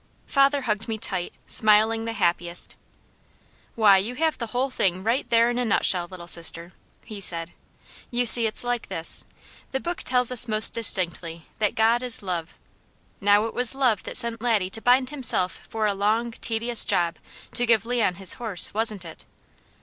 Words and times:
Father 0.25 0.63
hugged 0.63 0.87
me 0.87 0.97
tight, 0.97 1.31
smiling 1.45 2.05
the 2.05 2.13
happiest. 2.13 2.75
"Why, 3.75 3.97
you 3.99 4.15
have 4.15 4.35
the 4.39 4.47
whole 4.47 4.71
thing 4.71 5.03
right 5.03 5.29
there 5.29 5.47
in 5.51 5.59
a 5.59 5.63
nutshell, 5.63 6.07
Little 6.09 6.25
Sister," 6.25 6.73
he 7.05 7.21
said. 7.21 7.53
"You 8.09 8.25
see 8.25 8.47
it's 8.47 8.63
like 8.63 8.87
this: 8.87 9.25
the 9.69 9.79
Book 9.79 10.01
tells 10.01 10.31
us 10.31 10.47
most 10.47 10.73
distinctly 10.73 11.45
that 11.59 11.75
'God 11.75 12.01
is 12.01 12.23
love.' 12.23 12.55
Now 13.19 13.45
it 13.45 13.53
was 13.53 13.75
love 13.75 14.01
that 14.05 14.17
sent 14.17 14.41
Laddie 14.41 14.71
to 14.71 14.81
bind 14.81 15.11
himself 15.11 15.61
for 15.69 15.85
a 15.85 15.93
long, 15.93 16.31
tedious 16.31 16.83
job, 16.83 17.17
to 17.53 17.67
give 17.67 17.85
Leon 17.85 18.15
his 18.15 18.33
horse, 18.41 18.73
wasn't 18.73 19.05
it?" 19.05 19.23